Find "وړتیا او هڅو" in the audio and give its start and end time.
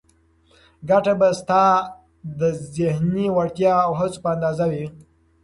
3.35-4.17